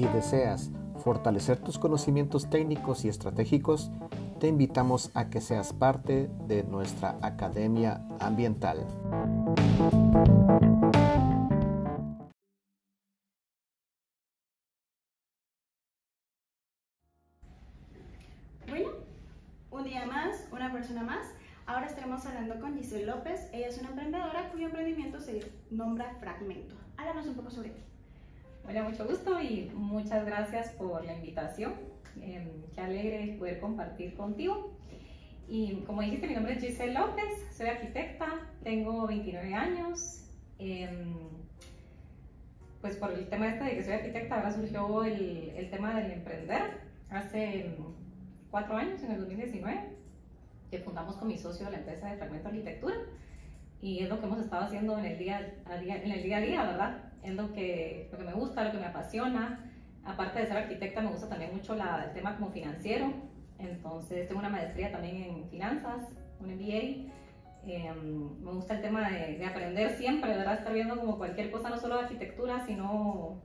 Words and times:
Si 0.00 0.06
deseas 0.06 0.70
fortalecer 1.04 1.58
tus 1.58 1.78
conocimientos 1.78 2.48
técnicos 2.48 3.04
y 3.04 3.10
estratégicos, 3.10 3.90
te 4.38 4.48
invitamos 4.48 5.10
a 5.12 5.28
que 5.28 5.42
seas 5.42 5.74
parte 5.74 6.30
de 6.48 6.62
nuestra 6.62 7.18
Academia 7.20 8.02
Ambiental. 8.18 8.86
Bueno, 18.70 18.88
un 19.70 19.84
día 19.84 20.06
más, 20.06 20.48
una 20.50 20.72
persona 20.72 21.02
más. 21.02 21.26
Ahora 21.66 21.84
estaremos 21.84 22.24
hablando 22.24 22.58
con 22.58 22.74
Giselle 22.74 23.04
López. 23.04 23.50
Ella 23.52 23.68
es 23.68 23.78
una 23.78 23.90
emprendedora 23.90 24.50
cuyo 24.50 24.64
emprendimiento 24.64 25.20
se 25.20 25.52
nombra 25.70 26.14
Fragmento. 26.20 26.74
Háblanos 26.96 27.26
un 27.26 27.34
poco 27.34 27.50
sobre 27.50 27.68
ti. 27.68 27.82
Hola, 28.70 28.84
mucho 28.84 29.04
gusto 29.04 29.40
y 29.40 29.68
muchas 29.74 30.24
gracias 30.24 30.70
por 30.74 31.04
la 31.04 31.16
invitación. 31.16 31.74
Eh, 32.20 32.48
qué 32.72 32.80
alegre 32.80 33.34
poder 33.36 33.58
compartir 33.58 34.14
contigo. 34.14 34.78
Y 35.48 35.80
como 35.88 36.02
dijiste, 36.02 36.28
mi 36.28 36.34
nombre 36.34 36.52
es 36.52 36.60
Giselle 36.60 36.92
López, 36.92 37.48
soy 37.50 37.66
arquitecta, 37.66 38.28
tengo 38.62 39.08
29 39.08 39.54
años. 39.54 40.24
Eh, 40.60 40.88
pues 42.80 42.94
por 42.94 43.10
el 43.10 43.26
tema 43.28 43.48
este 43.48 43.64
de 43.64 43.74
que 43.74 43.82
soy 43.82 43.94
arquitecta, 43.94 44.36
ahora 44.36 44.52
surgió 44.52 45.02
el, 45.02 45.52
el 45.56 45.68
tema 45.68 46.00
del 46.00 46.12
emprender 46.12 46.62
hace 47.08 47.74
cuatro 48.52 48.76
años, 48.76 49.02
en 49.02 49.10
el 49.10 49.18
2019, 49.18 49.80
que 50.70 50.78
fundamos 50.78 51.16
con 51.16 51.26
mi 51.26 51.38
socio 51.38 51.68
la 51.70 51.78
empresa 51.78 52.08
de 52.08 52.18
Fragmento 52.18 52.46
Arquitectura 52.46 52.94
y 53.82 54.04
es 54.04 54.08
lo 54.08 54.20
que 54.20 54.26
hemos 54.26 54.38
estado 54.38 54.64
haciendo 54.64 54.96
en 54.96 55.06
el 55.06 55.18
día 55.18 55.54
a 55.66 55.76
día, 55.78 56.00
en 56.00 56.12
el 56.12 56.22
día, 56.22 56.36
a 56.36 56.40
día 56.40 56.62
¿verdad? 56.62 57.09
Es 57.22 57.34
lo 57.34 57.52
que, 57.52 58.08
lo 58.12 58.18
que 58.18 58.24
me 58.24 58.32
gusta, 58.32 58.64
lo 58.64 58.72
que 58.72 58.78
me 58.78 58.86
apasiona. 58.86 59.70
Aparte 60.04 60.40
de 60.40 60.46
ser 60.46 60.56
arquitecta, 60.56 61.00
me 61.00 61.10
gusta 61.10 61.28
también 61.28 61.52
mucho 61.54 61.74
la, 61.74 62.04
el 62.06 62.12
tema 62.12 62.36
como 62.36 62.50
financiero. 62.50 63.12
Entonces, 63.58 64.26
tengo 64.26 64.40
una 64.40 64.48
maestría 64.48 64.90
también 64.90 65.16
en 65.16 65.50
finanzas, 65.50 66.08
un 66.40 66.54
MBA. 66.54 67.10
Eh, 67.66 67.92
me 68.42 68.52
gusta 68.52 68.76
el 68.76 68.82
tema 68.82 69.10
de, 69.10 69.36
de, 69.36 69.44
aprender 69.44 69.90
siempre, 69.98 70.30
¿verdad? 70.30 70.58
Estar 70.58 70.72
viendo 70.72 70.96
como 70.96 71.18
cualquier 71.18 71.50
cosa, 71.50 71.68
no 71.68 71.78
solo 71.78 71.96
de 71.96 72.04
arquitectura, 72.04 72.64
sino, 72.64 73.42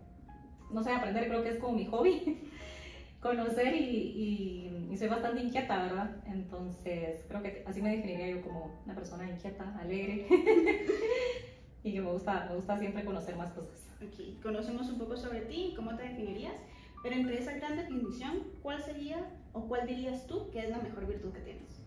no 0.71 0.83
sé, 0.83 0.91
aprender 0.91 1.27
creo 1.27 1.43
que 1.43 1.49
es 1.49 1.59
como 1.59 1.73
mi 1.73 1.85
hobby, 1.85 2.49
conocer 3.19 3.75
y, 3.75 3.79
y, 3.79 4.87
y, 4.89 4.97
soy 4.97 5.09
bastante 5.09 5.41
inquieta, 5.41 5.83
¿verdad? 5.83 6.15
Entonces, 6.27 7.25
creo 7.27 7.41
que 7.41 7.65
así 7.67 7.81
me 7.81 7.93
definiría 7.93 8.29
yo 8.29 8.41
como 8.41 8.79
una 8.85 8.95
persona 8.95 9.29
inquieta, 9.29 9.77
alegre 9.77 10.27
y 11.85 11.93
que 11.93 12.01
me 12.01 12.11
gusta, 12.11 12.47
me 12.49 12.55
gusta 12.55 12.79
siempre 12.79 13.05
conocer 13.05 13.37
más 13.37 13.51
cosas. 13.51 13.87
Ok, 14.01 14.41
conocemos 14.41 14.89
un 14.89 14.97
poco 14.97 15.15
sobre 15.15 15.41
ti, 15.41 15.73
cómo 15.75 15.95
te 15.95 16.01
definirías, 16.01 16.55
pero 17.03 17.15
entre 17.15 17.37
esa 17.37 17.53
gran 17.53 17.77
definición, 17.77 18.39
¿cuál 18.63 18.81
sería 18.81 19.17
o 19.53 19.67
cuál 19.67 19.85
dirías 19.85 20.25
tú 20.25 20.49
que 20.49 20.61
es 20.61 20.69
la 20.71 20.79
mejor 20.79 21.05
virtud 21.05 21.31
que 21.31 21.41
tienes? 21.41 21.85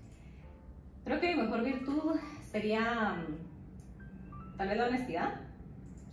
Creo 1.05 1.21
que 1.21 1.35
mi 1.35 1.43
mejor 1.43 1.65
virtud 1.65 2.15
sería 2.49 3.17
tal 4.57 4.69
vez 4.69 4.79
la 4.79 4.87
honestidad. 4.87 5.41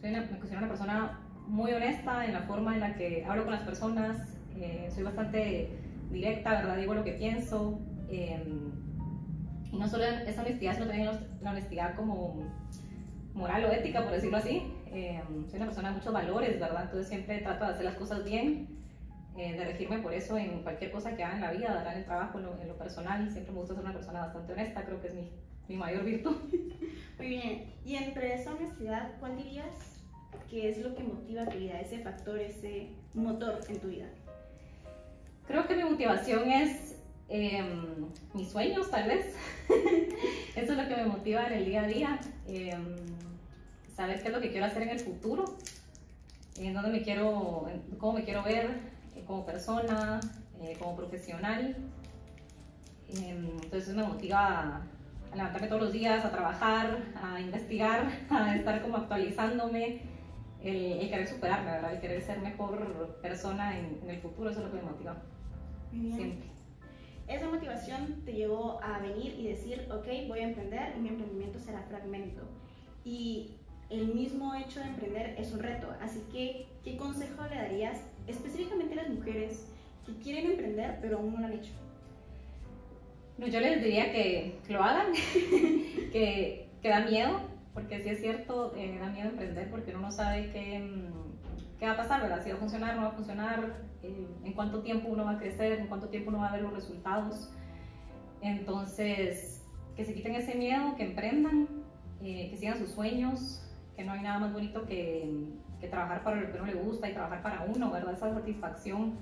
Soy 0.02 0.10
una, 0.10 0.22
me 0.22 0.40
considero 0.40 0.60
una 0.60 0.68
persona 0.68 1.20
muy 1.46 1.72
honesta 1.72 2.26
en 2.26 2.34
la 2.34 2.42
forma 2.42 2.74
en 2.74 2.80
la 2.80 2.96
que 2.96 3.24
hablo 3.24 3.44
con 3.44 3.54
las 3.54 3.64
personas, 3.64 4.36
eh, 4.56 4.90
soy 4.92 5.04
bastante 5.04 5.70
directa, 6.10 6.56
¿verdad? 6.56 6.78
Digo 6.78 6.96
lo 6.96 7.04
que 7.04 7.14
pienso. 7.14 7.80
Eh, 8.10 8.44
y 9.72 9.78
no 9.78 9.88
solo 9.88 10.06
esa 10.06 10.42
honestidad, 10.42 10.74
sino 10.74 10.88
también 10.88 11.12
la 11.42 11.52
honestidad 11.52 11.96
como 11.96 12.46
moral 13.36 13.66
o 13.66 13.72
ética, 13.72 14.04
por 14.04 14.14
decirlo 14.14 14.38
así. 14.38 14.74
Eh, 14.88 15.22
soy 15.48 15.58
una 15.58 15.66
persona 15.66 15.90
de 15.90 15.96
muchos 15.96 16.14
valores, 16.14 16.60
¿verdad? 16.60 16.84
Entonces 16.84 17.08
siempre 17.08 17.40
trato 17.40 17.66
de 17.66 17.72
hacer 17.72 17.86
las 17.86 17.96
cosas 17.96 18.24
bien, 18.24 18.68
eh, 19.38 19.54
de 19.54 19.66
regirme 19.66 20.00
por 20.00 20.14
eso 20.14 20.38
en 20.38 20.64
cualquier 20.64 20.92
cosa 20.92 21.16
que 21.16 21.24
haga 21.24 21.36
en 21.36 21.42
la 21.42 21.52
vida, 21.52 21.92
en 21.92 21.98
el 22.00 22.06
trabajo, 22.06 22.40
en 22.40 22.46
lo, 22.46 22.62
en 22.62 22.68
lo, 22.70 22.78
personal. 22.78 23.30
Siempre 23.30 23.52
me 23.54 23.60
gusta 23.60 23.76
ser 23.76 23.84
una 23.84 23.94
persona 23.94 24.22
bastante 24.22 24.54
honesta, 24.54 24.86
creo 24.86 25.02
que 25.02 25.08
es 25.08 25.14
mi, 25.14 25.30
mi 25.68 25.76
mayor 25.76 26.06
virtud. 26.06 26.38
Muy 27.18 27.28
bien. 27.28 27.74
Y 27.86 27.96
entre 27.96 28.34
esa 28.34 28.54
honestidad, 28.54 29.12
¿cuál 29.20 29.36
dirías 29.36 30.02
que 30.50 30.70
es 30.70 30.78
lo 30.78 30.96
que 30.96 31.04
motiva 31.04 31.46
tu 31.46 31.58
vida, 31.58 31.80
ese 31.80 32.00
factor, 32.00 32.40
ese 32.40 32.90
motor 33.14 33.60
en 33.68 33.80
tu 33.80 33.90
vida? 33.90 34.06
Creo 35.46 35.68
que 35.68 35.76
mi 35.76 35.84
motivación 35.84 36.50
es 36.50 36.95
eh, 37.30 37.64
mis 38.34 38.50
sueños, 38.50 38.90
tal 38.90 39.08
vez. 39.08 39.36
Eso 40.56 40.72
es 40.72 40.78
lo 40.78 40.88
que 40.88 40.96
me 40.96 41.06
motiva 41.06 41.48
en 41.48 41.54
el 41.54 41.66
día 41.66 41.84
a 41.84 41.88
día. 41.88 42.20
Eh, 42.48 42.72
saber 43.96 44.22
qué 44.22 44.28
es 44.28 44.34
lo 44.34 44.42
que 44.42 44.52
quiero 44.52 44.66
hacer 44.66 44.84
en 44.84 44.90
el 44.90 45.00
futuro, 45.00 45.46
en 46.58 46.74
dónde 46.74 46.90
me 46.90 47.02
quiero, 47.02 47.68
cómo 47.98 48.14
me 48.14 48.24
quiero 48.24 48.44
ver 48.44 48.70
eh, 49.16 49.24
como 49.26 49.46
persona, 49.46 50.20
eh, 50.62 50.76
como 50.80 50.96
profesional. 50.96 51.76
Em, 53.10 53.50
entonces 53.64 53.96
me 53.96 54.04
motiva 54.04 54.82
a 55.32 55.36
levantarme 55.36 55.68
todos 55.68 55.84
los 55.84 55.94
días, 55.94 56.26
a 56.26 56.32
trabajar, 56.32 57.04
a 57.22 57.40
investigar, 57.40 58.08
a 58.30 58.56
estar 58.56 58.82
como 58.82 58.98
actualizándome, 58.98 60.02
el, 60.62 60.76
el 60.76 61.10
querer 61.10 61.28
superarme, 61.28 61.72
¿verdad? 61.72 61.94
El 61.94 62.00
querer 62.02 62.22
ser 62.22 62.40
mejor 62.40 63.18
persona 63.22 63.78
en, 63.78 64.00
en 64.04 64.10
el 64.10 64.20
futuro, 64.20 64.50
eso 64.50 64.60
es 64.60 64.66
lo 64.66 64.72
que 64.72 64.78
me 64.78 64.92
motiva. 64.92 65.16
Siempre. 65.92 66.50
Esa 67.28 67.50
motivación 67.50 68.22
te 68.24 68.34
llevó 68.34 68.80
a 68.84 69.00
venir 69.00 69.36
y 69.40 69.48
decir, 69.48 69.88
ok, 69.92 70.28
voy 70.28 70.40
a 70.40 70.48
emprender 70.50 70.94
y 70.96 71.02
mi 71.02 71.10
emprendimiento 71.10 71.60
será 71.60 71.82
fragmento. 71.84 72.44
Y 73.04 73.56
el 73.90 74.14
mismo 74.14 74.54
hecho 74.54 74.80
de 74.80 74.88
emprender 74.88 75.36
es 75.38 75.52
un 75.52 75.60
reto. 75.60 75.88
Así 76.02 76.22
que, 76.32 76.68
¿qué 76.84 76.98
consejo 76.98 77.44
le 77.50 77.56
darías 77.56 78.02
específicamente 78.28 78.94
a 78.94 79.04
las 79.04 79.10
mujeres 79.10 79.68
que 80.06 80.14
quieren 80.18 80.52
emprender 80.52 81.00
pero 81.02 81.18
aún 81.18 81.34
no 81.34 81.40
lo 81.40 81.48
han 81.48 81.54
hecho? 81.54 81.72
No, 83.38 83.48
yo 83.48 83.60
les 83.60 83.84
diría 83.84 84.12
que, 84.12 84.60
lo 84.70 84.82
hagan, 84.84 85.12
que, 86.12 86.68
que, 86.82 86.90
da 86.90 87.02
miedo, 87.02 87.42
porque 87.74 88.02
sí 88.02 88.10
es 88.10 88.22
cierto, 88.22 88.74
eh, 88.78 88.98
da 89.00 89.10
miedo 89.10 89.30
emprender 89.30 89.70
porque 89.70 89.92
uno 89.92 90.02
no 90.02 90.12
sabe 90.12 90.52
qué, 90.54 90.80
qué 91.80 91.86
va 91.86 91.94
a 91.94 91.98
pasar, 91.98 92.22
¿verdad? 92.22 92.44
Si 92.44 92.50
va 92.50 92.56
a 92.56 92.60
funcionar, 92.60 92.96
no 92.96 93.04
va 93.04 93.08
a 93.10 93.12
funcionar, 93.12 93.86
eh, 94.02 94.28
en 94.44 94.54
cuánto 94.54 94.82
tiempo 94.82 95.10
uno 95.10 95.26
va 95.26 95.32
a 95.32 95.38
crecer, 95.38 95.80
en 95.80 95.88
cuánto 95.88 96.10
tiempo 96.10 96.30
uno 96.30 96.40
va 96.40 96.50
a 96.50 96.54
ver 96.54 96.62
los 96.62 96.74
resultados. 96.74 97.52
Entonces, 98.42 99.64
que 99.96 100.06
se 100.06 100.14
quiten 100.14 100.36
ese 100.36 100.56
miedo, 100.56 100.96
que 100.96 101.04
emprendan, 101.04 101.68
eh, 102.22 102.50
que 102.50 102.58
sigan 102.58 102.78
sus 102.78 102.92
sueños, 102.92 103.62
que 103.96 104.04
no 104.04 104.12
hay 104.14 104.22
nada 104.22 104.40
más 104.40 104.54
bonito 104.54 104.86
que, 104.86 105.50
que, 105.80 105.88
trabajar 105.88 106.24
para 106.24 106.38
lo 106.38 106.52
que 106.52 106.58
uno 106.58 106.66
le 106.66 106.74
gusta 106.76 107.10
y 107.10 107.14
trabajar 107.14 107.42
para 107.42 107.64
uno, 107.64 107.92
¿verdad? 107.92 108.14
Esa 108.14 108.34
satisfacción 108.34 109.18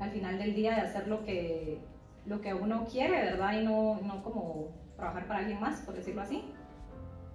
al 0.00 0.10
final 0.10 0.38
del 0.38 0.54
día 0.54 0.74
de 0.74 0.80
hacer 0.82 1.08
lo 1.08 1.24
que, 1.24 1.80
lo 2.26 2.40
que 2.40 2.54
uno 2.54 2.86
quiere, 2.90 3.22
¿verdad? 3.22 3.60
Y 3.60 3.64
no, 3.64 4.00
no 4.02 4.22
como 4.22 4.70
trabajar 4.96 5.26
para 5.26 5.40
alguien 5.40 5.60
más, 5.60 5.80
por 5.80 5.94
decirlo 5.94 6.22
así. 6.22 6.44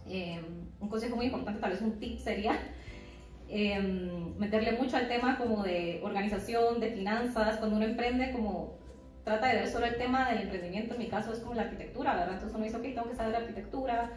Eh, 0.08 0.42
un 0.80 0.90
consejo 0.90 1.16
muy 1.16 1.26
importante, 1.26 1.60
tal 1.60 1.72
vez 1.72 1.82
un 1.82 2.00
tip 2.00 2.18
sería 2.20 2.58
eh, 3.50 3.80
meterle 4.38 4.74
mucho 4.74 4.98
al 4.98 5.08
tema 5.08 5.38
como 5.38 5.64
de 5.64 6.00
organización, 6.04 6.80
de 6.80 6.92
finanzas, 6.92 7.58
cuando 7.58 7.78
uno 7.78 7.86
emprende 7.86 8.32
como 8.32 8.78
trata 9.24 9.48
de 9.48 9.56
ver 9.56 9.68
solo 9.68 9.86
el 9.86 9.98
tema 9.98 10.30
del 10.30 10.44
emprendimiento, 10.44 10.94
en 10.94 11.00
mi 11.00 11.08
caso 11.08 11.34
es 11.34 11.40
como 11.40 11.54
la 11.54 11.64
arquitectura, 11.64 12.16
¿verdad? 12.16 12.36
Entonces 12.36 12.56
uno 12.56 12.64
dice, 12.64 12.78
ok, 12.78 12.84
tengo 12.84 13.10
que 13.10 13.16
saber 13.16 13.32
de 13.34 13.38
arquitectura, 13.40 14.12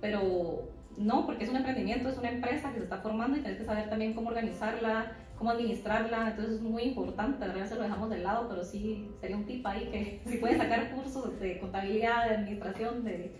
pero 0.00 0.68
no, 0.96 1.24
porque 1.24 1.44
es 1.44 1.50
un 1.50 1.56
emprendimiento, 1.56 2.08
es 2.08 2.18
una 2.18 2.30
empresa 2.30 2.70
que 2.72 2.78
se 2.78 2.84
está 2.84 2.98
formando 2.98 3.36
y 3.36 3.40
tienes 3.40 3.58
que 3.58 3.64
saber 3.64 3.88
también 3.88 4.12
cómo 4.12 4.28
organizarla, 4.28 5.12
cómo 5.38 5.52
administrarla, 5.52 6.28
entonces 6.28 6.56
es 6.56 6.60
muy 6.60 6.82
importante, 6.82 7.48
de 7.48 7.66
se 7.66 7.74
lo 7.74 7.82
dejamos 7.82 8.10
de 8.10 8.18
lado, 8.18 8.46
pero 8.48 8.62
sí 8.62 9.08
sería 9.20 9.36
un 9.36 9.46
tip 9.46 9.66
ahí 9.66 9.88
que 9.90 10.20
si 10.30 10.36
puedes 10.36 10.58
sacar 10.58 10.90
cursos 10.90 11.40
de 11.40 11.58
contabilidad, 11.58 12.28
de 12.28 12.34
administración, 12.36 13.04
de, 13.04 13.34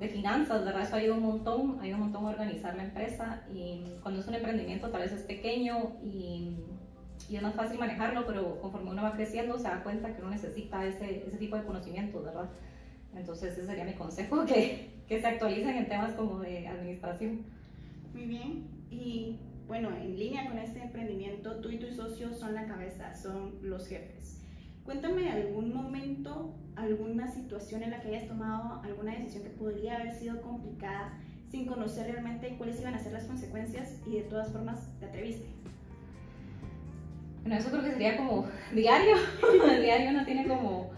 de 0.00 0.08
finanzas, 0.08 0.64
verdad 0.64 0.82
eso 0.82 0.96
ayuda 0.96 1.14
un 1.14 1.22
montón, 1.22 1.78
ayuda 1.80 1.96
un 1.96 2.02
montón 2.02 2.26
a 2.26 2.30
organizar 2.30 2.76
la 2.76 2.84
empresa 2.84 3.42
y 3.52 3.82
cuando 4.02 4.20
es 4.20 4.26
un 4.26 4.34
emprendimiento 4.34 4.90
tal 4.90 5.02
vez 5.02 5.12
es 5.12 5.22
pequeño 5.22 5.96
y, 6.02 6.56
es 7.30 7.42
más 7.42 7.54
fácil 7.54 7.78
manejarlo, 7.78 8.24
pero 8.26 8.60
conforme 8.60 8.90
uno 8.90 9.02
va 9.02 9.12
creciendo 9.12 9.58
se 9.58 9.64
da 9.64 9.82
cuenta 9.82 10.14
que 10.14 10.20
uno 10.20 10.30
necesita 10.30 10.86
ese, 10.86 11.26
ese 11.26 11.38
tipo 11.38 11.56
de 11.56 11.64
conocimientos, 11.64 12.24
¿verdad? 12.24 12.48
Entonces 13.16 13.54
ese 13.54 13.66
sería 13.66 13.84
mi 13.84 13.94
consejo, 13.94 14.44
que, 14.44 14.90
que 15.08 15.20
se 15.20 15.26
actualicen 15.26 15.76
en 15.76 15.88
temas 15.88 16.12
como 16.12 16.40
de 16.40 16.68
administración. 16.68 17.44
Muy 18.12 18.26
bien. 18.26 18.68
Y 18.90 19.38
bueno, 19.66 19.90
en 19.90 20.16
línea 20.16 20.46
con 20.46 20.58
este 20.58 20.82
emprendimiento, 20.82 21.56
tú 21.56 21.70
y 21.70 21.78
tus 21.78 21.96
socios 21.96 22.38
son 22.38 22.54
la 22.54 22.66
cabeza, 22.66 23.14
son 23.14 23.56
los 23.62 23.88
jefes. 23.88 24.45
Cuéntame 24.86 25.30
algún 25.30 25.74
momento, 25.74 26.54
alguna 26.76 27.28
situación 27.28 27.82
en 27.82 27.90
la 27.90 28.00
que 28.00 28.08
hayas 28.08 28.28
tomado 28.28 28.80
alguna 28.82 29.12
decisión 29.12 29.42
que 29.42 29.50
podría 29.50 29.96
haber 29.96 30.12
sido 30.14 30.40
complicada 30.40 31.18
sin 31.50 31.66
conocer 31.66 32.10
realmente 32.10 32.56
cuáles 32.56 32.80
iban 32.80 32.94
a 32.94 32.98
ser 32.98 33.12
las 33.12 33.24
consecuencias 33.24 34.00
y 34.06 34.12
de 34.12 34.22
todas 34.22 34.52
formas 34.52 34.88
te 34.98 35.06
atreviste. 35.06 35.46
Bueno, 37.42 37.56
eso 37.56 37.70
creo 37.70 37.82
que 37.82 37.92
sería 37.92 38.16
como 38.16 38.46
diario. 38.72 39.16
diario 39.82 40.10
uno 40.10 40.24
tiene 40.24 40.46
como, 40.46 40.90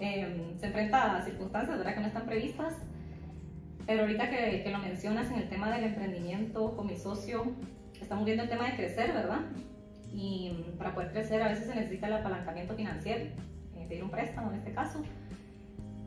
eh, 0.00 0.54
se 0.58 0.66
enfrenta 0.66 1.16
a 1.16 1.22
circunstancias 1.22 1.78
¿verdad? 1.78 1.94
que 1.94 2.00
no 2.00 2.06
están 2.08 2.26
previstas 2.26 2.74
pero 3.88 4.02
ahorita 4.02 4.28
que, 4.28 4.62
que, 4.62 4.70
lo 4.70 4.80
mencionas 4.80 5.30
en 5.30 5.38
el 5.38 5.48
tema 5.48 5.74
del 5.74 5.84
emprendimiento 5.84 6.76
con 6.76 6.88
mi 6.88 6.96
socio, 6.98 7.54
estamos 7.98 8.26
viendo 8.26 8.42
el 8.42 8.50
tema 8.50 8.66
de 8.66 8.76
crecer, 8.76 9.14
¿verdad? 9.14 9.40
Y 10.12 10.64
para 10.78 10.94
poder 10.94 11.12
crecer 11.12 11.42
a 11.42 11.48
veces 11.48 11.66
se 11.66 11.74
necesita 11.74 12.06
el 12.06 12.14
apalancamiento 12.14 12.74
financiero, 12.74 13.24
eh, 13.76 13.86
pedir 13.88 14.04
un 14.04 14.10
préstamo 14.10 14.50
en 14.50 14.58
este 14.58 14.72
caso. 14.72 15.02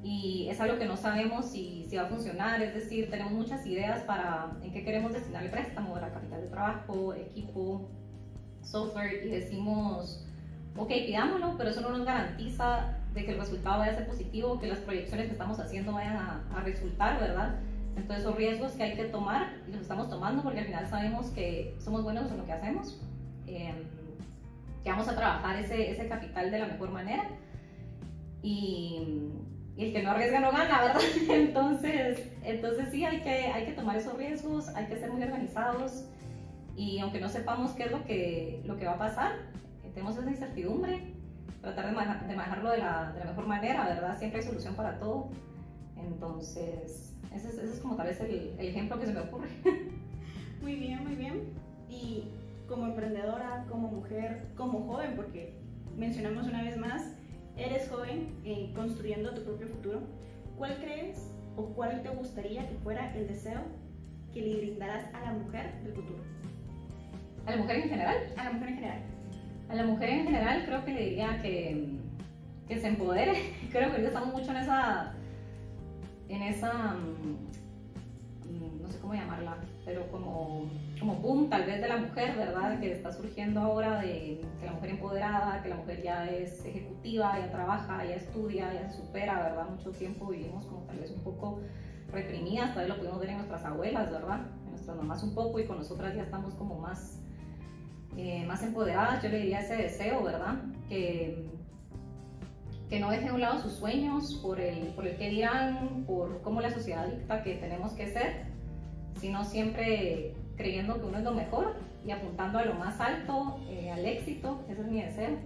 Y 0.04 0.48
es 0.50 0.60
algo 0.60 0.80
que 0.80 0.86
no 0.86 0.98
sabemos 0.98 1.46
si, 1.46 1.86
si, 1.88 1.96
va 1.96 2.04
a 2.04 2.08
funcionar, 2.08 2.62
es 2.62 2.74
decir, 2.74 3.12
tenemos 3.12 3.34
muchas 3.34 3.66
ideas 3.68 4.02
para 4.04 4.52
en 4.64 4.72
qué 4.74 4.84
queremos 4.84 5.14
destinar 5.14 5.44
el 5.44 5.52
préstamo, 5.52 5.96
la 6.00 6.12
capital 6.12 6.42
de 6.42 6.48
trabajo, 6.48 7.14
equipo, 7.14 7.88
software, 8.64 9.24
y 9.26 9.30
decimos, 9.30 10.26
ok, 10.76 10.88
pidámoslo, 10.88 11.56
pero 11.56 11.70
eso 11.70 11.82
no 11.82 11.90
nos 11.90 12.04
garantiza 12.04 12.98
de 13.14 13.26
que 13.26 13.32
el 13.34 13.40
resultado 13.40 13.78
vaya 13.80 13.92
a 13.92 13.96
ser 13.96 14.08
positivo, 14.08 14.60
que 14.60 14.68
las 14.68 14.80
proyecciones 14.80 15.28
que 15.28 15.34
estamos 15.34 15.60
haciendo 15.60 15.94
vayan 15.94 16.16
a, 16.16 16.48
a 16.56 16.62
resultar, 16.62 17.20
¿verdad? 17.20 17.60
Entonces 17.96 18.24
son 18.24 18.36
riesgos 18.36 18.72
que 18.72 18.84
hay 18.84 18.96
que 18.96 19.06
tomar 19.06 19.54
y 19.68 19.72
los 19.72 19.82
estamos 19.82 20.10
tomando 20.10 20.42
porque 20.42 20.60
al 20.60 20.66
final 20.66 20.88
sabemos 20.90 21.28
que 21.28 21.76
somos 21.78 22.04
buenos 22.04 22.32
en 22.32 22.38
lo 22.38 22.46
que 22.46 22.54
hacemos, 22.54 23.00
eh, 23.56 23.74
que 24.84 24.90
vamos 24.90 25.08
a 25.08 25.16
trabajar 25.16 25.58
ese, 25.58 25.92
ese 25.92 26.08
capital 26.08 26.52
de 26.52 26.60
la 26.60 26.68
mejor 26.68 26.92
manera 26.92 27.28
y, 28.42 29.30
y, 29.76 29.86
el 29.86 29.94
que 29.94 30.04
no 30.04 30.12
arriesga 30.12 30.40
no 30.40 30.52
gana, 30.52 30.82
¿verdad? 30.82 31.02
Entonces, 31.30 32.28
entonces 32.44 32.88
sí, 32.92 33.06
hay 33.06 33.22
que, 33.22 33.48
hay 33.48 33.66
que 33.66 33.74
tomar 33.74 33.96
esos 33.96 34.18
riesgos, 34.18 34.70
hay 34.70 34.88
que 34.88 34.98
ser 34.98 35.12
muy 35.12 35.22
organizados 35.22 36.06
y 36.76 37.00
aunque 37.00 37.20
no 37.20 37.30
sepamos 37.30 37.72
qué 37.72 37.84
es 37.84 37.92
lo 37.92 38.04
que, 38.06 38.62
lo 38.66 38.78
que 38.78 38.86
va 38.86 38.94
a 38.94 38.98
pasar, 38.98 39.34
tenemos 39.94 40.18
esa 40.18 40.30
incertidumbre, 40.30 41.14
tratar 41.62 41.86
de, 41.86 42.28
de 42.28 42.36
manejarlo 42.36 42.72
de 42.72 42.78
la, 42.80 43.12
de 43.14 43.20
la 43.20 43.26
mejor 43.26 43.48
manera, 43.48 43.86
¿verdad? 43.86 44.18
Siempre 44.18 44.40
hay 44.40 44.46
solución 44.46 44.76
para 44.76 45.00
todo. 45.00 45.30
Entonces, 45.98 47.14
ese 47.34 47.50
es, 47.50 47.56
ese 47.56 47.74
es 47.74 47.80
como 47.80 47.96
tal 47.96 48.08
vez 48.08 48.20
el, 48.22 48.56
el, 48.58 48.68
ejemplo 48.68 49.00
que 49.00 49.06
se 49.06 49.14
me 49.14 49.22
ocurre. 49.22 49.50
Muy 50.62 50.76
bien, 50.76 51.04
muy 51.04 51.16
bien. 51.16 51.42
Y 51.90 52.26
como 52.72 52.86
emprendedora, 52.86 53.66
como 53.70 53.90
mujer, 53.90 54.48
como 54.56 54.88
joven, 54.88 55.14
porque 55.18 55.54
mencionamos 55.98 56.48
una 56.48 56.64
vez 56.64 56.78
más, 56.78 57.16
eres 57.58 57.90
joven 57.90 58.34
eh, 58.46 58.72
construyendo 58.74 59.34
tu 59.34 59.44
propio 59.44 59.68
futuro, 59.68 60.00
¿cuál 60.58 60.78
crees 60.78 61.30
o 61.58 61.66
cuál 61.74 62.02
te 62.02 62.10
gustaría 62.10 62.68
que 62.68 62.76
fuera 62.76 63.14
el 63.14 63.28
deseo 63.28 63.60
que 64.34 64.42
le 64.42 64.56
brindaras 64.56 65.04
a 65.14 65.20
la 65.20 65.34
mujer 65.34 65.84
del 65.84 65.94
futuro? 65.94 66.24
¿A 67.46 67.52
la 67.52 67.58
mujer 67.58 67.76
en 67.76 67.90
general? 67.90 68.18
A 68.38 68.44
la 68.46 68.52
mujer 68.52 68.70
en 68.70 68.76
general. 68.76 69.02
A 69.68 69.76
la 69.76 69.84
mujer 69.84 70.10
en 70.10 70.26
general 70.26 70.66
creo 70.66 70.86
que 70.86 70.94
le 70.94 71.06
diría 71.10 71.42
que, 71.42 71.98
que 72.70 72.80
se 72.80 72.88
empodere. 72.88 73.34
Creo 73.72 73.94
que 73.94 74.06
estamos 74.06 74.34
mucho 74.34 74.52
en 74.52 74.58
esa 74.58 75.14
en 76.30 76.42
esa, 76.44 76.96
no 78.82 78.90
sé 78.90 79.00
cómo 79.00 79.14
llamarla, 79.14 79.58
pero 79.84 80.10
como, 80.12 80.70
como 81.02 81.16
boom 81.16 81.50
tal 81.50 81.66
vez 81.66 81.82
de 81.82 81.88
la 81.88 81.98
mujer, 81.98 82.36
¿verdad? 82.38 82.80
Que 82.80 82.92
está 82.92 83.12
surgiendo 83.12 83.60
ahora 83.60 84.00
de 84.02 84.40
que 84.60 84.66
la 84.66 84.74
mujer 84.74 84.92
empoderada, 84.92 85.62
que 85.64 85.70
la 85.70 85.78
mujer 85.78 86.04
ya 86.04 86.30
es 86.30 86.64
ejecutiva, 86.64 87.40
ya 87.40 87.52
trabaja, 87.52 88.06
ya 88.06 88.16
estudia, 88.16 88.72
ya 88.72 88.90
supera, 88.92 89.42
¿verdad? 89.42 89.68
Mucho 89.68 89.92
tiempo 89.92 90.28
vivimos 90.28 90.64
como 90.66 90.82
tal 90.82 91.00
vez 91.00 91.10
un 91.10 91.24
poco 91.24 91.60
reprimidas, 92.12 92.76
tal 92.76 92.84
vez 92.84 92.90
lo 92.90 92.98
pudimos 93.00 93.20
ver 93.20 93.30
en 93.32 93.38
nuestras 93.38 93.66
abuelas, 93.66 94.12
¿verdad? 94.12 94.42
En 94.66 94.70
nuestras 94.70 94.96
mamás 94.96 95.24
un 95.24 95.34
poco 95.34 95.60
y 95.60 95.66
con 95.66 95.80
nosotras 95.80 96.16
ya 96.16 96.22
estamos 96.22 96.54
como 96.54 96.78
más, 96.78 97.20
eh, 98.16 98.46
más 98.46 98.62
empoderadas, 98.62 99.24
yo 99.24 99.30
le 99.30 99.40
diría 99.40 99.62
ese 99.62 99.78
deseo, 99.78 100.24
¿verdad? 100.24 100.56
Que 100.88 101.50
que 102.90 103.00
no 103.00 103.10
deje 103.10 103.30
a 103.30 103.34
un 103.34 103.40
lado 103.40 103.58
sus 103.62 103.72
sueños 103.72 104.38
por 104.44 104.60
el, 104.60 104.88
por 104.88 105.08
el 105.08 105.16
que 105.16 105.30
dirán, 105.30 106.04
por 106.06 106.42
cómo 106.42 106.60
la 106.60 106.72
sociedad 106.72 107.08
dicta 107.08 107.42
que 107.42 107.56
tenemos 107.56 107.94
que 107.94 108.08
ser, 108.08 108.48
sino 109.22 109.46
siempre 109.46 110.36
creyendo 110.62 111.00
que 111.00 111.06
uno 111.06 111.18
es 111.18 111.24
lo 111.24 111.32
mejor 111.32 111.76
y 112.06 112.12
apuntando 112.12 112.60
a 112.60 112.66
lo 112.66 112.76
más 112.76 113.00
alto, 113.00 113.60
eh, 113.70 113.92
al 113.92 114.06
éxito, 114.06 114.64
ese 114.70 114.82
es 114.82 114.88
mi 114.88 115.02
deseo. 115.02 115.38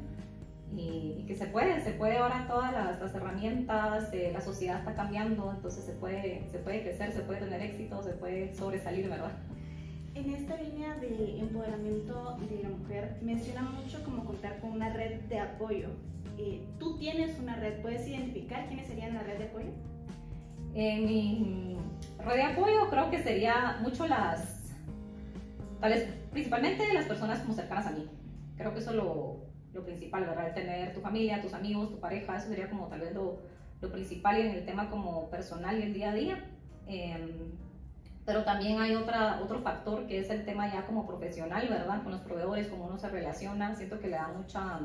Y, 0.76 1.16
y, 1.20 1.26
que 1.26 1.36
se 1.36 1.46
puede, 1.46 1.82
se 1.82 1.92
puede 1.92 2.18
ahora 2.18 2.46
todas 2.48 2.74
las, 2.74 3.00
las 3.00 3.16
herramientas, 3.16 4.10
eh, 4.14 4.32
la 4.34 4.42
sociedad 4.42 4.80
está 4.80 4.94
cambiando, 4.94 5.52
entonces 5.52 5.86
se 5.86 5.94
puede, 5.94 6.48
se 6.52 6.60
puede 6.60 6.82
crecer, 6.82 7.14
se 7.14 7.22
puede 7.22 7.40
tener 7.40 7.62
éxito, 7.62 8.04
se 8.04 8.12
puede 8.12 8.54
sobresalir, 8.54 9.10
¿verdad? 9.10 9.32
En 10.16 10.34
esta 10.34 10.58
línea 10.58 10.96
de 10.96 11.40
empoderamiento 11.40 12.38
de 12.50 12.64
la 12.64 12.70
mujer, 12.70 13.18
menciona 13.22 13.62
mucho 13.62 14.04
como 14.04 14.26
contar 14.26 14.60
con 14.60 14.72
una 14.72 14.92
red 14.92 15.22
de 15.22 15.40
apoyo 15.40 15.90
eh, 16.38 16.62
tú 16.80 16.98
tienes 16.98 17.40
una 17.40 17.56
red, 17.56 17.82
¿puedes 17.82 18.08
identificar 18.08 18.68
quiénes 18.68 18.88
serían 18.88 19.14
la 19.14 19.24
red 19.24 19.38
de 19.38 19.44
apoyo? 19.46 19.70
En 20.74 21.06
mi 21.06 21.78
red 22.26 22.36
de 22.36 22.44
apoyo 22.44 22.90
creo 22.90 23.10
que 23.10 23.24
sería 23.24 23.78
mucho 23.82 24.06
las, 24.06 24.55
tal 25.80 25.94
vez 25.94 26.10
principalmente 26.32 26.94
las 26.94 27.06
personas 27.06 27.40
como 27.40 27.54
cercanas 27.54 27.88
a 27.88 27.92
mí. 27.92 28.10
Creo 28.58 28.74
que 28.74 28.80
eso 28.80 28.92
es 28.92 28.96
lo, 28.96 29.46
lo 29.74 29.84
principal, 29.84 30.26
¿verdad? 30.26 30.54
Tener 30.54 30.94
tu 30.94 31.02
familia, 31.02 31.42
tus 31.42 31.54
amigos, 31.54 31.92
tu 31.92 32.00
pareja, 32.00 32.38
eso 32.38 32.48
sería 32.48 32.70
como 32.70 32.88
tal 32.88 33.02
vez 33.02 33.14
lo, 33.14 33.40
lo 33.82 33.92
principal 33.92 34.38
y 34.38 34.42
en 34.42 34.56
el 34.56 34.66
tema 34.66 34.90
como 34.90 35.30
personal 35.30 35.78
y 35.80 35.84
el 35.84 35.94
día 35.94 36.12
a 36.12 36.14
día. 36.14 36.46
Eh, 36.88 37.52
pero 38.26 38.44
también 38.44 38.80
hay 38.80 38.96
otra, 38.96 39.40
otro 39.44 39.60
factor 39.60 40.08
que 40.08 40.20
es 40.20 40.30
el 40.32 40.46
tema 40.46 40.72
ya 40.74 40.86
como 40.86 41.06
profesional, 41.06 41.68
¿verdad? 41.70 42.02
Con 42.02 42.12
los 42.12 42.22
proveedores, 42.22 42.68
cómo 42.68 42.86
uno 42.86 42.98
se 42.98 43.10
relaciona, 43.10 43.76
siento 43.76 44.00
que 44.00 44.08
le 44.08 44.16
da 44.16 44.30
mucha 44.30 44.80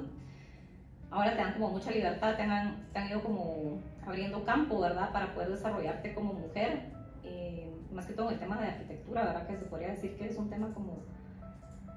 ahora 1.11 1.33
te 1.33 1.39
dan 1.39 1.53
como 1.55 1.71
mucha 1.71 1.91
libertad, 1.91 2.37
te 2.37 2.43
han, 2.43 2.87
te 2.93 2.99
han 2.99 3.09
ido 3.09 3.23
como 3.23 3.81
abriendo 4.07 4.45
campo, 4.45 4.81
¿verdad? 4.81 5.13
Para 5.13 5.35
poder 5.35 5.51
desarrollarte 5.51 6.15
como 6.15 6.33
mujer, 6.33 6.93
eh, 7.25 7.69
más 7.93 8.07
que 8.07 8.13
todo 8.13 8.29
en 8.29 8.35
el 8.35 8.41
tema 8.41 8.61
de 8.61 8.69
arquitectura, 8.69 9.25
¿verdad? 9.25 9.47
Que 9.47 9.57
se 9.57 9.65
podría 9.65 9.89
decir 9.89 10.17
que 10.17 10.27
es 10.27 10.37
un 10.37 10.49
tema 10.49 10.73
como 10.73 11.03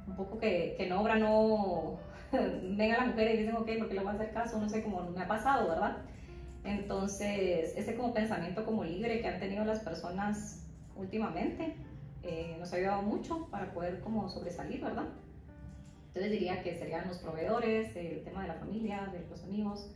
un 0.07 0.15
poco 0.15 0.37
que, 0.39 0.75
que 0.77 0.87
en 0.87 0.93
obra 0.93 1.15
no 1.15 1.97
venga 2.31 2.97
la 2.97 3.05
mujer 3.05 3.33
y 3.33 3.37
dicen, 3.39 3.55
ok, 3.55 3.69
porque 3.79 3.93
le 3.93 4.01
voy 4.01 4.09
a 4.09 4.13
hacer 4.13 4.33
caso, 4.33 4.59
no 4.59 4.69
sé, 4.69 4.83
cómo 4.83 5.09
me 5.09 5.21
ha 5.21 5.27
pasado, 5.27 5.69
¿verdad? 5.69 5.97
Entonces, 6.63 7.73
ese 7.75 7.95
como 7.95 8.13
pensamiento 8.13 8.65
como 8.65 8.83
libre 8.83 9.21
que 9.21 9.27
han 9.27 9.39
tenido 9.39 9.65
las 9.65 9.79
personas 9.79 10.65
últimamente 10.95 11.75
eh, 12.23 12.55
nos 12.57 12.71
ha 12.71 12.77
ayudado 12.77 13.01
mucho 13.01 13.47
para 13.51 13.73
poder 13.73 13.99
como 13.99 14.29
sobresalir, 14.29 14.81
¿verdad? 14.81 15.07
Entonces 16.07 16.31
diría 16.31 16.63
que 16.63 16.75
serían 16.75 17.07
los 17.07 17.17
proveedores, 17.17 17.95
el 17.95 18.23
tema 18.23 18.43
de 18.43 18.47
la 18.47 18.53
familia, 18.55 19.09
de 19.11 19.27
los 19.29 19.43
amigos. 19.43 19.91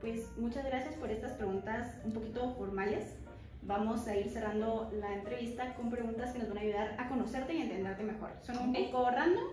Pues 0.00 0.36
muchas 0.36 0.64
gracias 0.66 0.94
por 0.96 1.10
estas 1.10 1.32
preguntas 1.32 1.98
un 2.04 2.12
poquito 2.12 2.52
formales. 2.54 3.16
Vamos 3.66 4.06
a 4.06 4.16
ir 4.16 4.28
cerrando 4.28 4.88
la 5.00 5.12
entrevista 5.12 5.74
con 5.74 5.90
preguntas 5.90 6.32
que 6.32 6.38
nos 6.38 6.48
van 6.48 6.58
a 6.58 6.60
ayudar 6.60 6.94
a 6.98 7.08
conocerte 7.08 7.52
y 7.52 7.62
entenderte 7.62 8.04
mejor. 8.04 8.30
Son 8.42 8.56
un 8.58 8.72
poco 8.72 9.10
random, 9.10 9.44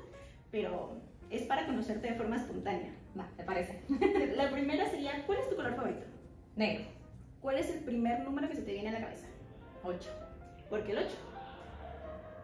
pero 0.52 1.02
es 1.32 1.42
para 1.44 1.66
conocerte 1.66 2.12
de 2.12 2.14
forma 2.14 2.36
espontánea. 2.36 2.94
Va, 3.18 3.28
¿te 3.36 3.44
parece? 3.44 3.82
la 4.36 4.52
primera 4.52 4.88
sería, 4.88 5.26
¿cuál 5.26 5.40
es 5.40 5.50
tu 5.50 5.56
color 5.56 5.76
favorito? 5.76 6.06
Negro. 6.56 6.86
¿Cuál 7.42 7.58
es 7.58 7.72
el 7.72 7.84
primer 7.84 8.24
número 8.24 8.48
que 8.48 8.56
se 8.56 8.62
te 8.62 8.74
viene 8.74 8.90
a 8.90 8.94
la 8.94 9.02
cabeza? 9.02 9.26
8. 9.84 10.10
¿Por 10.70 10.84
qué 10.84 10.92
el 10.92 11.00
8? 11.00 11.10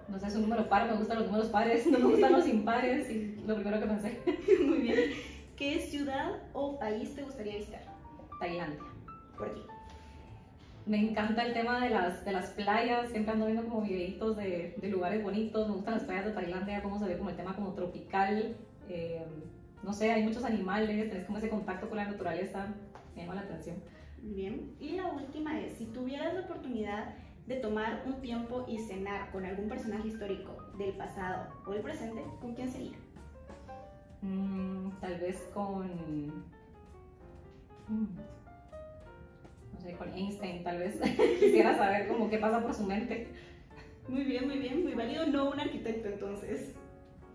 no 0.07 0.17
sé, 0.17 0.25
es 0.25 0.35
un 0.35 0.41
número 0.41 0.67
par, 0.67 0.89
me 0.89 0.97
gustan 0.97 1.19
los 1.19 1.27
números 1.27 1.49
pares, 1.49 1.85
no 1.85 1.99
me 1.99 2.05
gustan 2.05 2.31
los 2.31 2.47
impares 2.47 3.11
y 3.11 3.35
lo 3.45 3.53
primero 3.53 3.79
que 3.79 3.85
pensé. 3.85 4.19
Muy 4.65 4.79
bien. 4.79 5.11
¿Qué 5.55 5.79
ciudad 5.81 6.41
o 6.53 6.79
país 6.79 7.13
te 7.15 7.21
gustaría 7.21 7.57
visitar? 7.57 7.83
Tailandia. 8.39 8.79
¿Por 9.37 9.53
qué? 9.53 9.61
Me 10.89 10.97
encanta 10.97 11.45
el 11.45 11.53
tema 11.53 11.83
de 11.83 11.91
las, 11.91 12.25
de 12.25 12.31
las 12.31 12.49
playas, 12.49 13.11
siempre 13.11 13.33
ando 13.33 13.45
viendo 13.45 13.63
como 13.63 13.83
videitos 13.83 14.35
de, 14.35 14.73
de 14.75 14.87
lugares 14.89 15.21
bonitos, 15.21 15.67
me 15.67 15.75
gustan 15.75 15.93
las 15.93 16.03
playas 16.03 16.25
de 16.25 16.31
Tailandia, 16.31 16.81
cómo 16.81 16.97
se 16.97 17.05
ve 17.05 17.15
como 17.15 17.29
el 17.29 17.35
tema 17.35 17.55
como 17.55 17.73
tropical, 17.73 18.55
eh, 18.89 19.23
no 19.83 19.93
sé, 19.93 20.11
hay 20.11 20.23
muchos 20.23 20.43
animales, 20.43 21.11
tenés 21.11 21.27
como 21.27 21.37
ese 21.37 21.47
contacto 21.47 21.87
con 21.89 21.97
la 21.99 22.05
naturaleza, 22.05 22.73
me 23.15 23.21
llama 23.21 23.35
la 23.35 23.41
atención. 23.41 23.75
Bien, 24.23 24.75
y 24.79 24.95
la 24.95 25.05
última 25.11 25.59
es, 25.61 25.77
si 25.77 25.85
tuvieras 25.85 26.33
la 26.33 26.39
oportunidad 26.39 27.13
de 27.45 27.57
tomar 27.57 28.01
un 28.07 28.19
tiempo 28.19 28.65
y 28.67 28.79
cenar 28.79 29.31
con 29.31 29.45
algún 29.45 29.69
personaje 29.69 30.07
histórico 30.07 30.57
del 30.79 30.93
pasado 30.93 31.53
o 31.67 31.71
del 31.71 31.83
presente, 31.83 32.23
¿con 32.41 32.55
quién 32.55 32.67
sería? 32.67 32.97
Mm, 34.23 34.89
tal 34.99 35.19
vez 35.19 35.47
con. 35.53 35.85
Mm, 37.87 38.07
no 39.79 39.85
sé, 39.85 39.95
con 39.95 40.13
Einstein, 40.13 40.63
tal 40.63 40.77
vez. 40.77 40.99
Quisiera 41.39 41.77
saber 41.77 42.07
cómo 42.07 42.29
qué 42.29 42.37
pasa 42.37 42.61
por 42.61 42.73
su 42.73 42.83
mente. 42.83 43.27
Muy 44.07 44.23
bien, 44.23 44.47
muy 44.47 44.57
bien, 44.57 44.83
muy 44.83 44.93
válido. 44.93 45.25
No 45.27 45.51
un 45.51 45.59
arquitecto, 45.59 46.09
entonces. 46.09 46.75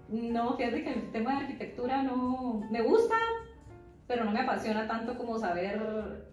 No, 0.09 0.57
fíjate 0.57 0.85
que 0.85 0.93
el 0.93 1.13
tema 1.13 1.33
de 1.33 1.45
arquitectura 1.45 2.03
no. 2.03 2.67
Me 2.71 2.83
gusta, 2.83 3.15
pero 4.07 4.25
no 4.25 4.33
me 4.33 4.41
apasiona 4.41 4.87
tanto 4.87 5.17
como 5.17 5.39
saber 5.39 6.33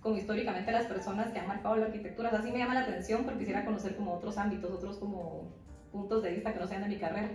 como 0.00 0.16
históricamente 0.16 0.70
las 0.70 0.86
personas 0.86 1.32
que 1.32 1.40
han 1.40 1.48
marcado 1.48 1.76
la 1.76 1.86
arquitectura. 1.86 2.28
así 2.28 2.52
me 2.52 2.58
llama 2.58 2.74
la 2.74 2.82
atención, 2.82 3.24
pero 3.24 3.38
quisiera 3.38 3.64
conocer 3.64 3.96
como 3.96 4.12
otros 4.12 4.38
ámbitos, 4.38 4.70
otros 4.70 4.98
como 4.98 5.50
puntos 5.90 6.22
de 6.22 6.30
vista 6.30 6.52
que 6.52 6.60
no 6.60 6.66
sean 6.68 6.82
de 6.82 6.88
mi 6.88 6.98
carrera. 6.98 7.30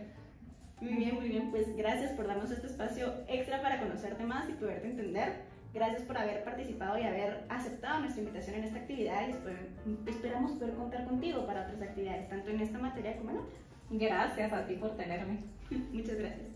Muy 0.80 0.94
bien, 0.94 1.16
muy 1.16 1.28
bien. 1.28 1.52
Pues 1.52 1.76
gracias 1.76 2.14
por 2.14 2.28
darnos 2.28 2.50
este 2.50 2.68
espacio 2.68 3.14
extra 3.28 3.62
para 3.62 3.80
conocerte 3.82 4.24
más 4.24 4.50
y 4.50 4.54
poderte 4.54 4.88
entender. 4.88 5.52
Gracias 5.74 6.01
por 6.04 6.18
haber 6.18 6.44
participado 6.44 6.98
y 6.98 7.04
haber 7.04 7.46
aceptado 7.48 8.01
nuestra 8.01 8.22
invitación 8.22 8.58
en 8.58 8.66
esta 8.66 8.80
actividad 8.80 9.28
y 9.28 9.32
esper 9.32 9.70
esperamos 10.06 10.51
poder 10.51 10.75
contar 10.75 11.06
contigo 11.06 11.46
para 11.46 11.62
otras 11.62 11.82
actividades, 11.82 12.28
tanto 12.28 12.50
en 12.50 12.60
esta 12.60 12.78
materia 12.78 13.18
como 13.18 13.32
en 13.32 13.38
otras. 13.38 13.62
Gracias 13.90 14.51
a 14.51 14.66
ti 14.68 14.75
por 14.75 14.98
tenerme. 14.98 15.40
Muchas 15.94 16.18
gracias. 16.18 16.51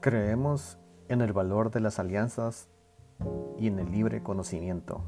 Creemos 0.00 0.78
en 1.10 1.20
el 1.22 1.32
valor 1.32 1.72
de 1.72 1.80
las 1.80 1.98
alianzas 1.98 2.68
y 3.58 3.66
en 3.66 3.80
el 3.80 3.90
libre 3.90 4.22
conocimiento. 4.22 5.02